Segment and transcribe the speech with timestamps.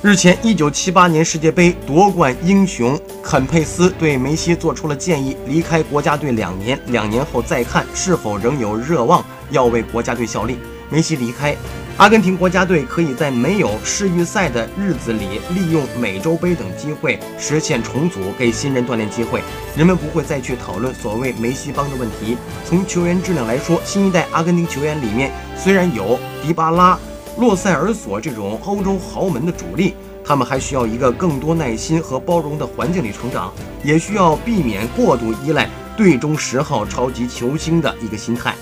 [0.00, 10.56] 日前，一九七八年世界杯夺冠英雄肯佩斯对梅西做出了建议：离开国家队两年，两年后再看是否仍有热望要为国家队效力。
[10.88, 11.56] 梅西离开
[11.96, 19.42] 阿根廷国家队，可以在没有世预赛的日子里，利用美洲杯等机会实现重组，给新人锻炼机会。
[19.76, 22.38] 人们不会再去讨论所谓梅西帮的问题。
[22.64, 26.96] 从球员质量来说，新一代阿根廷球员里面虽然有迪巴拉。
[27.38, 29.94] 洛塞尔索这种欧洲豪门的主力，
[30.24, 33.52] 他们还需要一个更多耐心和包容的环境里成长，
[33.84, 38.56] 也需要避免过度依赖队中十号超级球星的一个心态。